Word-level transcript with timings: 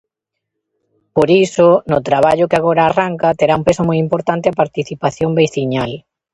Por 1.15 1.29
iso, 1.45 1.67
no 1.91 1.99
traballo 2.07 2.49
que 2.49 2.57
agora 2.59 2.81
arranca 2.85 3.37
terá 3.39 3.53
un 3.59 3.63
peso 3.67 3.83
moi 3.87 3.97
importante 4.05 4.47
a 4.49 4.57
participación 4.61 5.29
veciñal. 5.41 5.91